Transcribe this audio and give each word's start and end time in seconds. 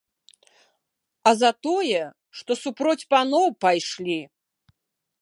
А 1.31 1.33
за 1.41 1.51
тое, 1.69 2.01
што 2.41 2.51
супроць 2.63 2.99
паноў 3.15 3.45
пайшлі! 3.67 4.21